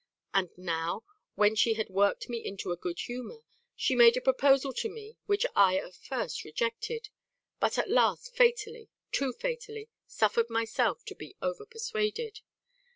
And 0.33 0.49
now, 0.57 1.03
when 1.35 1.53
she 1.55 1.75
had 1.75 1.91
worked 1.91 2.27
me 2.27 2.43
into 2.43 2.71
a 2.71 2.75
good 2.75 3.01
humour, 3.01 3.43
she 3.75 3.93
made 3.93 4.17
a 4.17 4.19
proposal 4.21 4.73
to 4.73 4.89
me 4.89 5.15
which 5.27 5.45
I 5.55 5.77
at 5.77 5.93
first 5.93 6.43
rejected 6.43 7.09
but 7.59 7.77
at 7.77 7.87
last 7.87 8.35
fatally, 8.35 8.89
too 9.11 9.31
fatally, 9.31 9.89
suffered 10.07 10.49
myself 10.49 11.05
to 11.05 11.13
be 11.13 11.35
over 11.39 11.67
persuaded. 11.67 12.39